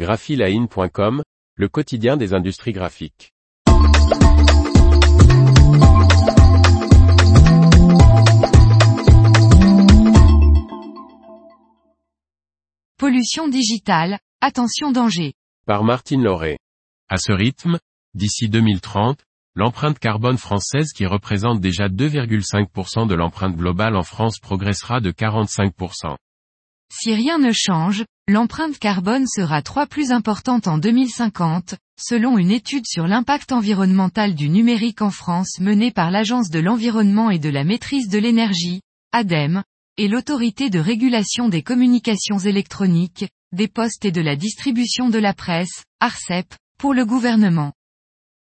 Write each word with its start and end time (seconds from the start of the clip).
graphiline.com, 0.00 1.22
le 1.56 1.68
quotidien 1.68 2.16
des 2.16 2.32
industries 2.32 2.72
graphiques. 2.72 3.34
Pollution 12.96 13.48
digitale, 13.48 14.18
attention 14.40 14.90
danger. 14.90 15.34
Par 15.66 15.84
Martine 15.84 16.22
Lauré. 16.22 16.56
À 17.10 17.18
ce 17.18 17.32
rythme, 17.32 17.78
d'ici 18.14 18.48
2030, 18.48 19.18
l'empreinte 19.54 19.98
carbone 19.98 20.38
française 20.38 20.92
qui 20.96 21.04
représente 21.04 21.60
déjà 21.60 21.88
2,5% 21.88 23.06
de 23.06 23.14
l'empreinte 23.14 23.54
globale 23.54 23.96
en 23.96 24.02
France 24.02 24.38
progressera 24.38 25.02
de 25.02 25.10
45%. 25.10 26.16
Si 26.92 27.14
rien 27.14 27.38
ne 27.38 27.52
change, 27.52 28.04
l'empreinte 28.28 28.78
carbone 28.78 29.26
sera 29.26 29.62
trois 29.62 29.86
plus 29.86 30.10
importante 30.10 30.66
en 30.66 30.76
2050, 30.76 31.76
selon 31.98 32.36
une 32.36 32.50
étude 32.50 32.86
sur 32.86 33.06
l'impact 33.06 33.52
environnemental 33.52 34.34
du 34.34 34.48
numérique 34.48 35.00
en 35.00 35.10
France 35.10 35.60
menée 35.60 35.92
par 35.92 36.10
l'Agence 36.10 36.50
de 36.50 36.58
l'environnement 36.58 37.30
et 37.30 37.38
de 37.38 37.48
la 37.48 37.64
maîtrise 37.64 38.08
de 38.08 38.18
l'énergie, 38.18 38.80
ADEME, 39.12 39.62
et 39.98 40.08
l'autorité 40.08 40.68
de 40.68 40.78
régulation 40.78 41.48
des 41.48 41.62
communications 41.62 42.38
électroniques, 42.38 43.28
des 43.52 43.68
postes 43.68 44.04
et 44.04 44.12
de 44.12 44.20
la 44.20 44.34
distribution 44.36 45.10
de 45.10 45.18
la 45.18 45.34
presse, 45.34 45.84
ARCEP, 46.00 46.54
pour 46.78 46.94
le 46.94 47.04
gouvernement. 47.04 47.72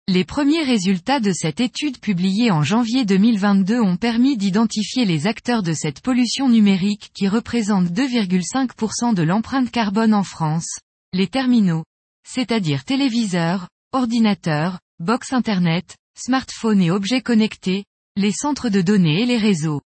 Les 0.10 0.26
premiers 0.26 0.64
résultats 0.64 1.22
de 1.22 1.32
cette 1.32 1.62
étude 1.62 1.98
publiée 1.98 2.52
en 2.52 2.62
janvier 2.62 3.06
2022 3.06 3.80
ont 3.80 3.96
permis 3.96 4.36
d'identifier 4.36 5.06
les 5.06 5.28
acteurs 5.28 5.64
de 5.64 5.72
cette 5.72 6.02
pollution 6.02 6.50
numérique 6.50 7.10
qui 7.14 7.30
représente 7.30 7.88
2,5% 7.88 9.14
de 9.14 9.24
l'empreinte 9.24 9.72
carbone 9.72 10.14
en 10.14 10.24
France, 10.24 10.80
les 11.14 11.28
terminaux, 11.28 11.86
c'est-à-dire 12.28 12.84
téléviseurs, 12.84 13.70
ordinateurs, 13.94 14.82
box 15.00 15.32
internet, 15.32 15.95
smartphones 16.16 16.82
et 16.82 16.92
objets 16.92 17.22
connectés, 17.22 17.86
les 18.17 18.34
centres 18.34 18.67
de 18.67 18.82
données 18.82 19.22
et 19.22 19.26
les 19.26 19.38
réseaux. 19.38 19.80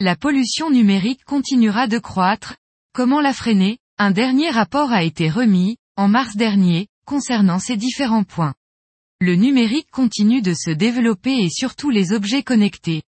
La 0.00 0.16
pollution 0.16 0.70
numérique 0.70 1.24
continuera 1.26 1.86
de 1.86 1.98
croître. 1.98 2.56
Comment 2.94 3.20
la 3.20 3.34
freiner? 3.34 3.76
Un 3.98 4.10
dernier 4.10 4.48
rapport 4.48 4.90
a 4.90 5.02
été 5.02 5.28
remis, 5.28 5.76
en 5.96 6.08
mars 6.08 6.34
dernier, 6.34 6.86
concernant 7.04 7.58
ces 7.58 7.76
différents 7.76 8.24
points. 8.24 8.54
Le 9.20 9.34
numérique 9.34 9.90
continue 9.90 10.42
de 10.42 10.54
se 10.54 10.70
développer 10.70 11.42
et 11.42 11.50
surtout 11.50 11.90
les 11.90 12.12
objets 12.12 12.44
connectés. 12.44 13.02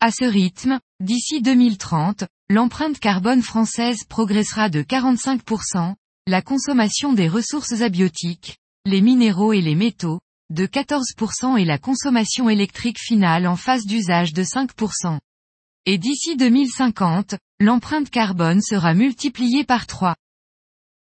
À 0.00 0.10
ce 0.10 0.24
rythme, 0.24 0.80
d'ici 0.98 1.40
2030, 1.40 2.24
l'empreinte 2.50 2.98
carbone 2.98 3.40
française 3.40 4.02
progressera 4.08 4.68
de 4.68 4.82
45%, 4.82 5.94
la 6.26 6.42
consommation 6.42 7.12
des 7.12 7.28
ressources 7.28 7.82
abiotiques, 7.82 8.58
les 8.84 9.00
minéraux 9.00 9.52
et 9.52 9.60
les 9.60 9.76
métaux, 9.76 10.18
de 10.50 10.66
14% 10.66 11.56
et 11.56 11.64
la 11.64 11.78
consommation 11.78 12.50
électrique 12.50 12.98
finale 12.98 13.46
en 13.46 13.54
phase 13.54 13.86
d'usage 13.86 14.32
de 14.32 14.42
5%. 14.42 15.20
Et 15.86 15.98
d'ici 15.98 16.36
2050, 16.36 17.36
l'empreinte 17.60 18.10
carbone 18.10 18.60
sera 18.60 18.92
multipliée 18.92 19.62
par 19.62 19.86
3. 19.86 20.16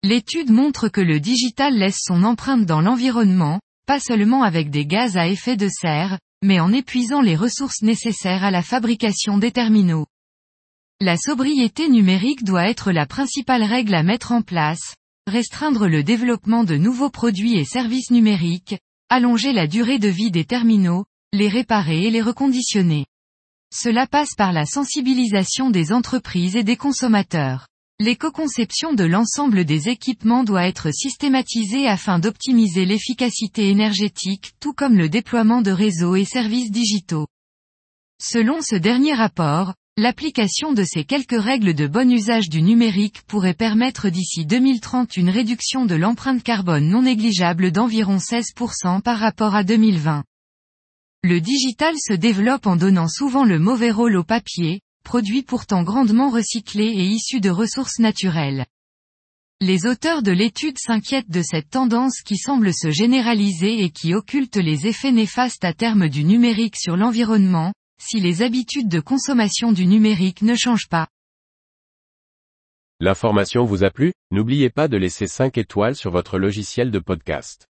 L'étude 0.04 0.52
montre 0.52 0.88
que 0.88 1.02
le 1.02 1.20
digital 1.20 1.78
laisse 1.78 2.00
son 2.02 2.24
empreinte 2.24 2.66
dans 2.66 2.80
l'environnement, 2.80 3.60
pas 3.86 4.00
seulement 4.00 4.44
avec 4.44 4.70
des 4.70 4.86
gaz 4.86 5.18
à 5.18 5.28
effet 5.28 5.58
de 5.58 5.70
serre, 5.70 6.20
mais 6.44 6.60
en 6.60 6.72
épuisant 6.72 7.22
les 7.22 7.36
ressources 7.36 7.82
nécessaires 7.82 8.44
à 8.44 8.52
la 8.52 8.62
fabrication 8.62 9.38
des 9.38 9.52
terminaux. 9.52 10.06
La 11.02 11.18
sobriété 11.18 11.90
numérique 11.90 12.44
doit 12.44 12.70
être 12.70 12.92
la 12.92 13.06
principale 13.06 13.64
règle 13.64 13.96
à 13.96 14.04
mettre 14.04 14.32
en 14.32 14.42
place, 14.42 14.96
restreindre 15.28 15.88
le 15.88 16.04
développement 16.04 16.64
de 16.64 16.78
nouveaux 16.78 17.10
produits 17.10 17.58
et 17.58 17.66
services 17.66 18.12
numériques, 18.12 18.78
allonger 19.10 19.54
la 19.54 19.68
durée 19.68 20.00
de 20.00 20.08
vie 20.08 20.32
des 20.32 20.46
terminaux, 20.46 21.06
les 21.34 21.50
réparer 21.50 22.04
et 22.04 22.12
les 22.12 22.22
reconditionner. 22.22 23.06
Cela 23.74 24.08
passe 24.08 24.36
par 24.36 24.54
la 24.54 24.66
sensibilisation 24.66 25.70
des 25.70 25.92
entreprises 25.92 26.56
et 26.56 26.64
des 26.64 26.78
consommateurs. 26.78 27.68
L'éco-conception 28.02 28.92
de 28.92 29.06
l'ensemble 29.06 29.64
des 29.64 29.88
équipements 29.88 30.44
doit 30.44 30.68
être 30.68 30.92
systématisée 30.92 31.88
afin 31.88 32.20
d'optimiser 32.20 32.84
l'efficacité 32.84 33.70
énergétique 33.70 34.52
tout 34.60 34.74
comme 34.74 34.98
le 34.98 35.08
déploiement 35.08 35.62
de 35.62 35.72
réseaux 35.72 36.18
et 36.18 36.26
services 36.26 36.72
digitaux. 36.72 37.28
Selon 38.22 38.62
ce 38.62 38.76
dernier 38.76 39.14
rapport, 39.14 39.76
l'application 39.96 40.74
de 40.74 40.84
ces 40.84 41.06
quelques 41.06 41.42
règles 41.42 41.74
de 41.74 41.88
bon 41.88 42.12
usage 42.12 42.50
du 42.50 42.62
numérique 42.62 43.22
pourrait 43.28 43.54
permettre 43.54 44.10
d'ici 44.10 44.46
2030 44.46 45.16
une 45.16 45.30
réduction 45.30 45.86
de 45.86 45.96
l'empreinte 45.96 46.44
carbone 46.44 46.90
non 46.90 47.04
négligeable 47.04 47.72
d'environ 47.72 48.18
16% 48.18 49.04
par 49.04 49.20
rapport 49.20 49.56
à 49.56 49.64
2020. 49.64 50.26
Le 51.24 51.40
digital 51.40 51.96
se 51.98 52.14
développe 52.14 52.68
en 52.68 52.76
donnant 52.76 53.08
souvent 53.08 53.46
le 53.46 53.58
mauvais 53.58 53.92
rôle 53.92 54.18
au 54.18 54.24
papier, 54.26 54.82
produits 55.06 55.44
pourtant 55.44 55.84
grandement 55.84 56.30
recyclés 56.30 56.92
et 56.92 57.06
issus 57.06 57.40
de 57.40 57.50
ressources 57.50 58.00
naturelles. 58.00 58.66
Les 59.62 59.86
auteurs 59.86 60.22
de 60.22 60.34
l'étude 60.34 60.78
s'inquiètent 60.78 61.32
de 61.32 61.42
cette 61.42 61.70
tendance 61.70 62.22
qui 62.22 62.36
semble 62.36 62.74
se 62.74 62.92
généraliser 62.92 63.84
et 63.84 63.90
qui 63.92 64.14
occulte 64.14 64.58
les 64.58 64.88
effets 64.88 65.14
néfastes 65.14 65.64
à 65.64 65.72
terme 65.72 66.10
du 66.10 66.26
numérique 66.26 66.76
sur 66.76 66.98
l'environnement, 66.98 67.72
si 68.02 68.20
les 68.20 68.42
habitudes 68.42 68.90
de 68.90 69.00
consommation 69.00 69.72
du 69.72 69.86
numérique 69.86 70.42
ne 70.42 70.56
changent 70.56 70.90
pas. 70.90 71.08
L'information 73.00 73.64
vous 73.64 73.86
a 73.86 73.92
plu? 73.92 74.12
N'oubliez 74.32 74.70
pas 74.70 74.90
de 74.90 74.98
laisser 74.98 75.28
5 75.28 75.58
étoiles 75.58 75.96
sur 75.96 76.12
votre 76.12 76.38
logiciel 76.38 76.92
de 76.92 77.00
podcast. 77.00 77.68